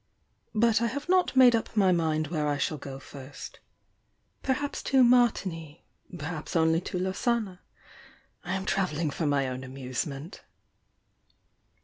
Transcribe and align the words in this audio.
"But 0.55 0.81
I 0.81 0.87
have 0.87 1.07
not 1.07 1.35
made 1.35 1.55
up 1.55 1.77
my 1.77 1.91
mind 1.91 2.29
where 2.29 2.47
I 2.47 2.57
shall 2.57 2.79
go 2.79 2.97
first. 2.97 3.59
Perhaps 4.41 4.81
to 4.81 5.03
Martigny— 5.03 5.83
perhaps 6.17 6.55
only 6.55 6.81
to 6.81 6.97
Lausanne. 6.97 7.59
I 8.43 8.55
am 8.55 8.65
travelling 8.65 9.11
for 9.11 9.27
my 9.27 9.47
own 9.47 9.63
amuse 9.63 10.07
ment." 10.07 10.41